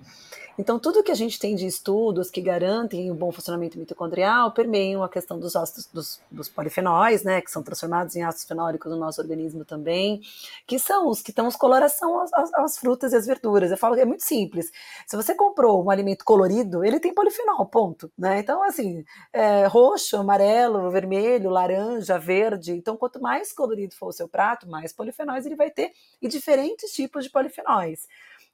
[0.57, 5.03] Então, tudo que a gente tem de estudos que garantem o bom funcionamento mitocondrial permeiam
[5.03, 8.97] a questão dos ácidos, dos, dos, polifenóis, né, que são transformados em ácidos fenólicos no
[8.97, 10.21] nosso organismo também,
[10.65, 13.69] que são os que dão coloração às, às, às, frutas e às verduras.
[13.69, 14.71] Eu falo que é muito simples.
[15.05, 18.09] Se você comprou um alimento colorido, ele tem polifenol, ponto.
[18.17, 18.39] Né?
[18.39, 22.71] Então, assim, é, roxo, amarelo, vermelho, laranja, verde.
[22.71, 25.91] Então, quanto mais colorido for o seu prato, mais polifenóis ele vai ter
[26.21, 28.07] e diferentes tipos de polifenóis.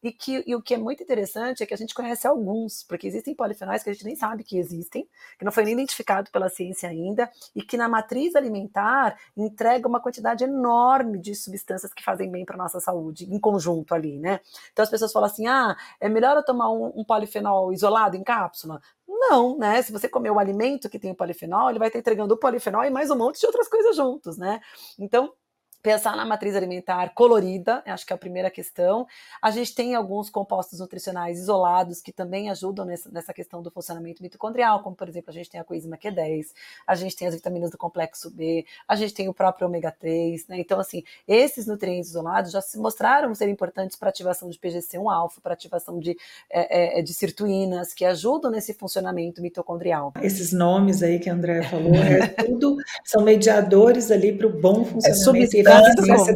[0.03, 3.07] E, que, e o que é muito interessante é que a gente conhece alguns, porque
[3.07, 6.49] existem polifenóis que a gente nem sabe que existem, que não foi nem identificado pela
[6.49, 12.31] ciência ainda, e que na matriz alimentar entrega uma quantidade enorme de substâncias que fazem
[12.31, 14.39] bem para nossa saúde, em conjunto ali, né?
[14.71, 18.23] Então as pessoas falam assim: ah, é melhor eu tomar um, um polifenol isolado em
[18.23, 18.81] cápsula?
[19.07, 19.81] Não, né?
[19.81, 22.83] Se você comer um alimento que tem o polifenol, ele vai estar entregando o polifenol
[22.83, 24.59] e mais um monte de outras coisas juntos, né?
[24.97, 25.33] Então,
[25.81, 29.07] pensar na matriz alimentar colorida, acho que é a primeira questão.
[29.41, 34.21] A gente tem alguns compostos nutricionais isolados que também ajudam nessa, nessa questão do funcionamento
[34.21, 36.47] mitocondrial, como por exemplo, a gente tem a coenzima Q10,
[36.85, 40.47] a gente tem as vitaminas do complexo B, a gente tem o próprio ômega 3,
[40.47, 40.59] né?
[40.59, 45.41] Então, assim, esses nutrientes isolados já se mostraram ser importantes para ativação de PGC1 alfa,
[45.41, 46.15] para ativação de,
[46.49, 50.13] é, é, de sirtuínas, que ajudam nesse funcionamento mitocondrial.
[50.21, 54.81] Esses nomes aí que a Andrea falou, é tudo, são mediadores ali para o bom
[54.81, 55.70] é funcionamento é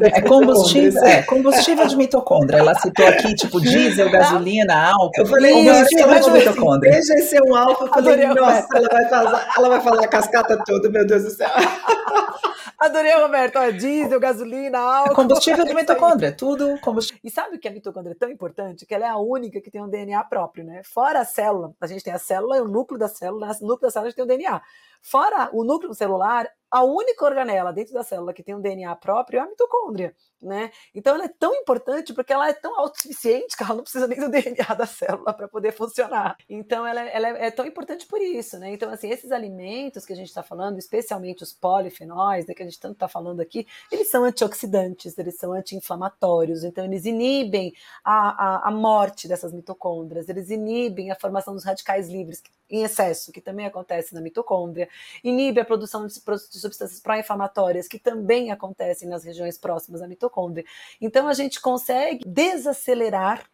[0.01, 2.59] é combustível, é, combustível de mitocôndria.
[2.59, 5.11] Ela citou aqui, tipo, diesel, gasolina, álcool.
[5.21, 6.91] Eu falei, combustível de assim, mitocôndria.
[6.93, 7.85] Veja esse é um álcool.
[7.85, 11.29] Eu falei, nossa, ela vai, falar, ela vai falar a cascata toda, meu Deus do
[11.31, 11.49] céu.
[12.77, 13.57] Adorei, Roberto.
[13.57, 15.11] Ó, diesel, gasolina, álcool.
[15.11, 17.21] É combustível de mitocôndria, tudo combustível.
[17.23, 18.85] E sabe o que a mitocôndria é tão importante?
[18.85, 20.81] Que ela é a única que tem um DNA próprio, né?
[20.83, 23.91] Fora a célula, a gente tem a célula o núcleo da célula, no núcleo da
[23.91, 24.61] célula a gente tem o DNA.
[25.05, 29.37] Fora o núcleo celular, a única organela dentro da célula que tem um DNA próprio
[29.37, 30.71] é a mitocôndria, né?
[30.95, 34.19] Então ela é tão importante porque ela é tão autossuficiente que ela não precisa nem
[34.19, 36.35] do DNA da célula para poder funcionar.
[36.49, 38.73] Então ela, ela é, é, tão importante por isso, né?
[38.73, 42.65] Então assim esses alimentos que a gente está falando, especialmente os polifenóis, né, que a
[42.65, 48.65] gente tanto está falando aqui, eles são antioxidantes, eles são anti-inflamatórios, então eles inibem a,
[48.65, 53.41] a, a morte dessas mitocôndrias, eles inibem a formação dos radicais livres em excesso, que
[53.41, 54.89] também acontece na mitocôndria,
[55.23, 60.65] inibe a produção de substâncias pró-inflamatórias, que também acontecem nas regiões próximas à mitocôndria.
[60.99, 63.45] Então, a gente consegue desacelerar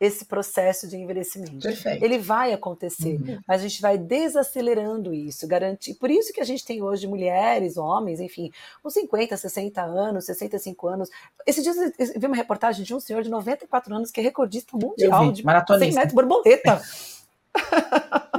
[0.00, 1.60] esse processo de envelhecimento.
[1.60, 2.02] Perfeito.
[2.02, 3.38] Ele vai acontecer, uhum.
[3.46, 5.94] mas a gente vai desacelerando isso, garantir.
[5.94, 8.50] Por isso que a gente tem hoje mulheres, homens, enfim,
[8.82, 11.10] com 50, 60 anos, 65 anos.
[11.46, 14.74] Esse dia eu vi uma reportagem de um senhor de 94 anos que é recordista
[14.74, 16.80] mundial de 100 metros borboleta.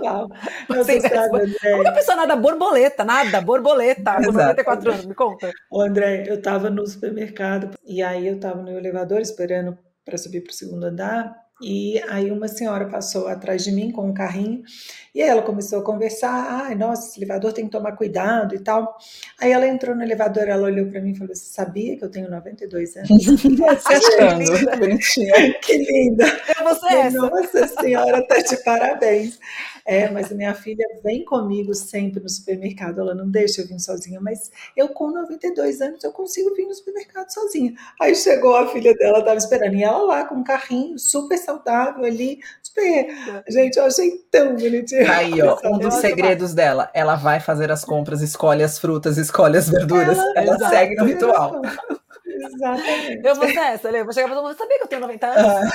[0.01, 0.29] Não,
[0.67, 5.51] não sei, Como a pessoa nada borboleta, nada, borboleta, com 94 anos, me conta.
[5.71, 10.41] O André, eu estava no supermercado e aí eu estava no elevador esperando para subir
[10.41, 14.63] para o segundo andar E aí uma senhora passou atrás de mim com um carrinho
[15.13, 18.59] e aí ela começou a conversar, ai, nossa, esse elevador tem que tomar cuidado e
[18.59, 18.97] tal.
[19.41, 22.09] Aí ela entrou no elevador, ela olhou para mim e falou: Você sabia que eu
[22.09, 23.09] tenho 92 anos?
[23.85, 25.53] achando, bonitinha.
[25.61, 26.25] Que linda!
[26.25, 27.17] É você essa.
[27.17, 29.37] Nossa senhora, tá de parabéns.
[29.85, 34.21] É, mas minha filha vem comigo sempre no supermercado, ela não deixa eu vir sozinha,
[34.21, 37.73] mas eu com 92 anos eu consigo vir no supermercado sozinha.
[37.99, 42.05] Aí chegou a filha dela, estava esperando, e ela lá com um carrinho super saudável
[42.05, 43.43] ali, super.
[43.49, 45.05] Gente, eu achei tão bonitinho.
[45.05, 49.17] Tá aí, ó, um dos segredos dela, ela vai fazer as compras, escolhe as frutas,
[49.17, 51.61] escolhe as verduras, ela, ela segue no ritual.
[52.43, 53.21] Exatamente.
[53.23, 55.27] Eu vou ser essa, eu vou chegar para todo mundo, sabia que eu tenho 90
[55.27, 55.71] anos?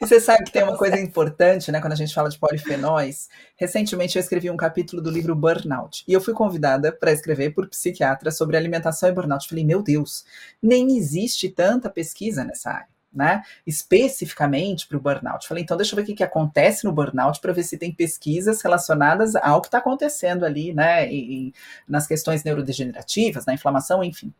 [0.00, 3.28] e você sabe que tem uma coisa importante, né, quando a gente fala de polifenóis.
[3.56, 7.68] Recentemente eu escrevi um capítulo do livro Burnout, e eu fui convidada para escrever por
[7.68, 9.48] psiquiatra sobre alimentação e burnout.
[9.48, 10.24] Falei, meu Deus,
[10.62, 15.46] nem existe tanta pesquisa nessa área né, especificamente para o burnout.
[15.46, 17.92] Falei, então deixa eu ver o que, que acontece no burnout para ver se tem
[17.92, 21.52] pesquisas relacionadas ao que está acontecendo ali, né, e,
[21.88, 24.32] nas questões neurodegenerativas, na inflamação, enfim.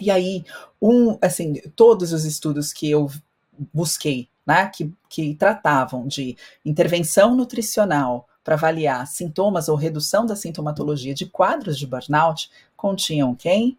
[0.00, 0.44] E aí,
[0.80, 3.10] um, assim, todos os estudos que eu
[3.72, 11.12] busquei, né, que, que tratavam de intervenção nutricional para avaliar sintomas ou redução da sintomatologia
[11.12, 13.76] de quadros de burnout, continham quem?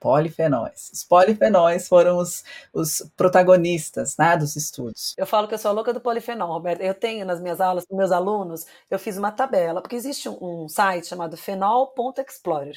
[0.00, 0.90] Polifenóis.
[0.92, 5.14] Os polifenóis foram os, os protagonistas né, dos estudos.
[5.16, 6.80] Eu falo que eu sou a louca do polifenol, Roberto.
[6.80, 10.64] Eu tenho nas minhas aulas, com meus alunos, eu fiz uma tabela, porque existe um,
[10.64, 12.76] um site chamado fenol.explorer,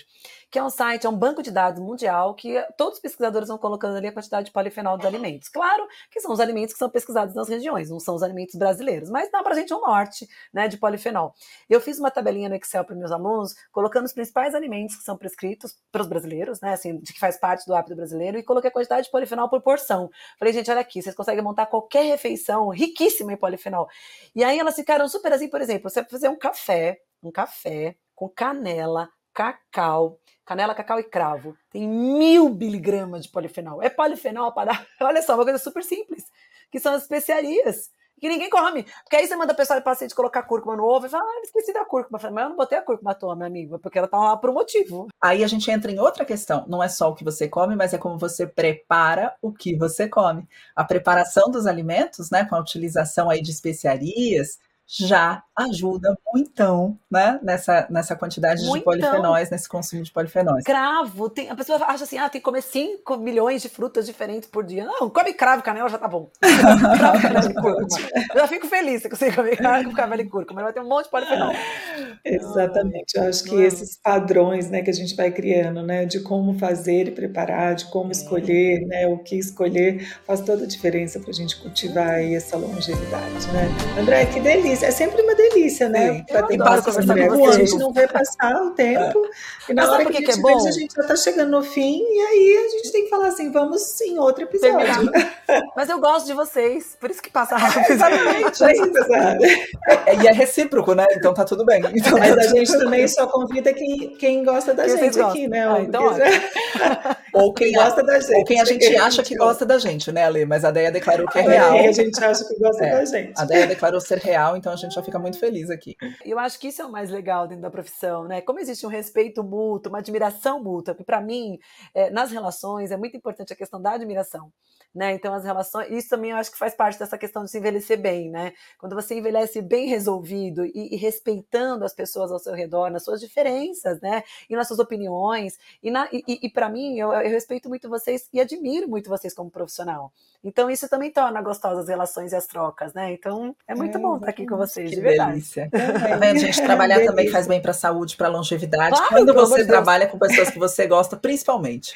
[0.52, 3.58] que é um site, é um banco de dados mundial que todos os pesquisadores vão
[3.58, 5.48] colocando ali a quantidade de polifenol dos alimentos.
[5.48, 9.10] Claro que são os alimentos que são pesquisados nas regiões, não são os alimentos brasileiros,
[9.10, 11.34] mas dá para a gente um norte né, de polifenol.
[11.70, 15.18] Eu fiz uma tabelinha no Excel para meus alunos, colocando os principais alimentos que são
[15.18, 18.70] prescritos para os brasileiros, né, assim, de que faz parte do hábito brasileiro, e coloquei
[18.70, 20.10] a quantidade de polifenol por porção.
[20.38, 23.88] Falei, gente, olha aqui, vocês conseguem montar qualquer refeição riquíssima em polifenol.
[24.36, 28.28] E aí elas ficaram super assim, por exemplo, você fazer um café, um café com
[28.28, 31.58] canela, cacau, canela, cacau e cravo.
[31.70, 33.82] Tem mil miligramas de polifenol.
[33.82, 34.88] É polifenol para dar.
[35.02, 36.26] Olha só, uma coisa super simples,
[36.72, 37.90] que são as especiarias
[38.24, 38.84] que ninguém come.
[39.04, 41.42] Porque aí você manda a pessoa do paciente colocar cúrcuma no ovo e fala, ah,
[41.44, 42.18] esqueci da cúrcuma.
[42.18, 44.38] Falo, mas eu não botei a cúrcuma à toa, meu amigo, porque ela tá lá
[44.38, 45.10] por um motivo.
[45.22, 46.64] Aí a gente entra em outra questão.
[46.70, 50.08] Não é só o que você come, mas é como você prepara o que você
[50.08, 50.48] come.
[50.74, 54.58] A preparação dos alimentos, né, com a utilização aí de especiarias,
[55.00, 60.64] já ajuda muito, né, nessa, nessa quantidade de polifenóis, nesse consumo de polifenóis.
[60.64, 64.50] Cravo, tem, a pessoa acha assim, ah, tem que comer 5 milhões de frutas diferentes
[64.50, 64.86] por dia.
[64.86, 66.30] Não, come cravo canela já tá bom.
[66.42, 68.00] cravo, canela e cúrcuma.
[68.34, 70.90] Eu já fico feliz se você comer cravo, canela e cúrcuma, mas vai ter um
[70.90, 71.54] monte de polifenol.
[72.26, 76.58] Exatamente, eu acho que esses padrões, né, que a gente vai criando, né, de como
[76.58, 78.12] fazer e preparar, de como é.
[78.12, 82.58] escolher, né, o que escolher, faz toda a diferença para a gente cultivar aí essa
[82.58, 83.70] longevidade, né.
[84.00, 86.24] André, que delícia é sempre uma delícia, né?
[86.28, 89.26] Para ter passa conversar com A gente não vê passar o tempo.
[89.26, 89.72] É.
[89.72, 92.02] E na hora que, que, a gente é a gente já está chegando no fim,
[92.02, 95.12] e aí a gente tem que falar assim, vamos em outro episódio.
[95.76, 97.86] Mas eu gosto de vocês, por isso que passa rápido.
[97.92, 98.64] Exatamente.
[98.64, 101.06] É, é, e é recíproco, né?
[101.12, 101.82] Então tá tudo bem.
[101.94, 105.68] Então, Mas a gente também só convida quem, quem gosta da quem gente aqui, né?
[105.68, 106.04] Ah, então,
[107.34, 108.36] ou quem gosta da gente.
[108.36, 110.46] Ou quem a gente acha que gosta da gente, né, Ale?
[110.46, 111.78] Mas a Deia declarou que é real.
[111.78, 113.34] a gente acha que gosta da gente.
[113.38, 115.98] A Deia declarou ser real, então a gente já fica muito feliz aqui.
[116.24, 118.40] Eu acho que isso é o mais legal dentro da profissão, né?
[118.40, 121.60] Como existe um respeito mútuo, uma admiração mútua, para mim,
[121.94, 124.50] é, nas relações, é muito importante a questão da admiração.
[124.96, 125.14] Né?
[125.14, 128.00] Então, as relações, isso também eu acho que faz parte dessa questão de se envelhecer
[128.00, 128.54] bem, né?
[128.78, 133.20] Quando você envelhece bem resolvido e, e respeitando as pessoas ao seu redor, nas suas
[133.20, 134.24] diferenças, né?
[134.48, 135.58] E nas suas opiniões.
[135.82, 139.34] E, na, e, e para mim, eu, eu respeito muito vocês e admiro muito vocês
[139.34, 140.14] como profissional.
[140.44, 143.14] Então, isso também torna gostosas as relações e as trocas, né?
[143.14, 145.32] Então, é muito é, bom estar aqui com vocês, que de verdade.
[145.32, 145.70] Delícia.
[146.04, 146.62] Tá vendo, gente?
[146.62, 148.96] Trabalhar é também faz bem para a saúde, para a longevidade.
[148.96, 151.94] Claro, Quando você trabalha com pessoas que você gosta, principalmente.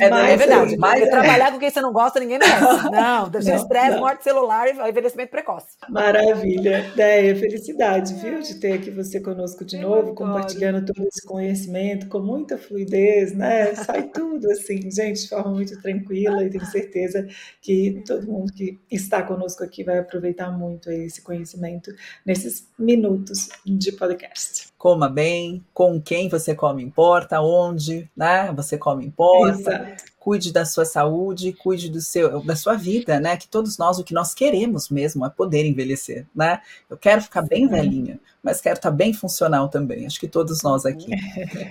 [0.00, 0.76] É, mas, é verdade.
[0.76, 1.06] Mas é.
[1.10, 2.58] trabalhar com quem você não gosta, ninguém merece.
[2.90, 5.76] Não, deve ser estresse, morte celular e envelhecimento precoce.
[5.88, 6.86] Maravilha.
[6.92, 12.20] Ideia, felicidade, viu, de ter aqui você conosco de novo, compartilhando todo esse conhecimento com
[12.20, 13.74] muita fluidez, né?
[13.74, 17.26] Sai tudo assim, gente, de forma muito tranquila e tenho certeza
[17.62, 21.92] que todo mundo que está conosco aqui vai aproveitar muito esse conhecimento
[22.24, 24.68] nesses minutos de podcast.
[24.78, 28.52] Coma bem, com quem você come importa, onde, né?
[28.52, 29.58] Você come importa.
[29.58, 33.34] Exato cuide da sua saúde, cuide do seu, da sua vida, né?
[33.38, 36.60] Que todos nós, o que nós queremos mesmo é poder envelhecer, né?
[36.90, 40.04] Eu quero ficar bem velhinha, mas quero estar bem funcional também.
[40.04, 41.10] Acho que todos nós aqui.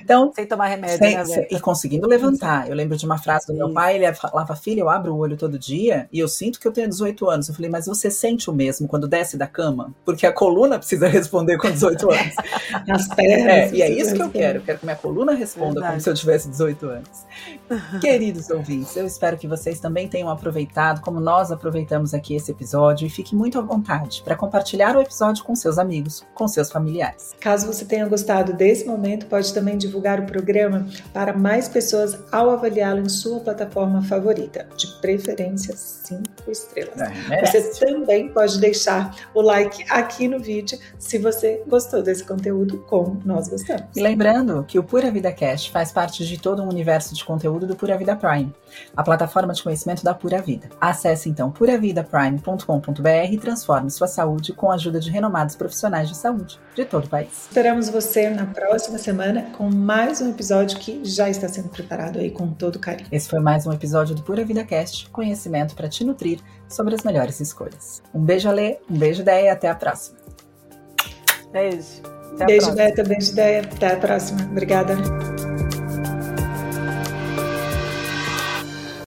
[0.01, 2.67] Então, sem tomar remédio, sem, né, sem, e conseguindo levantar.
[2.67, 5.37] Eu lembro de uma frase do meu pai, ele falava: "Filha, eu abro o olho
[5.37, 7.49] todo dia e eu sinto que eu tenho 18 anos".
[7.49, 9.93] Eu falei: "Mas você sente o mesmo quando desce da cama?
[10.03, 12.35] Porque a coluna precisa responder com 18 anos".
[12.89, 13.71] As pernas.
[13.71, 14.57] É, e é isso que eu quero.
[14.57, 15.91] Eu quero que minha coluna responda Verdade.
[15.91, 17.25] como se eu tivesse 18 anos.
[18.01, 23.05] Queridos ouvintes, eu espero que vocês também tenham aproveitado, como nós aproveitamos aqui esse episódio,
[23.05, 27.35] e fiquem muito à vontade para compartilhar o episódio com seus amigos, com seus familiares.
[27.39, 32.49] Caso você tenha gostado desse momento, pode também divulgar o programa para mais pessoas ao
[32.49, 36.99] avaliá-lo em sua plataforma favorita, de preferência 5 estrelas.
[37.29, 42.79] É, você também pode deixar o like aqui no vídeo se você gostou desse conteúdo,
[42.87, 43.85] como nós gostamos.
[43.95, 47.65] E lembrando que o Pura Vida Cast faz parte de todo um universo de conteúdo
[47.65, 48.36] do Pura Vida Prime,
[48.95, 50.69] a plataforma de conhecimento da Pura Vida.
[50.79, 56.59] Acesse então puravidaprime.com.br e transforme sua saúde com a ajuda de renomados profissionais de saúde
[56.75, 57.47] de todo o país.
[57.49, 62.31] Esperamos você na próxima semana com mais um episódio que já está sendo preparado aí
[62.31, 63.07] com todo carinho.
[63.11, 67.03] Esse foi mais um episódio do Pura Vida Cast, conhecimento para te nutrir sobre as
[67.03, 68.01] melhores escolhas.
[68.13, 70.17] Um beijo, Alê, um beijo, Déia e até a próxima.
[71.51, 72.01] Beijo.
[72.35, 73.61] Até beijo, Beta, beijo, Déia.
[73.61, 74.41] Até a próxima.
[74.43, 74.95] Obrigada.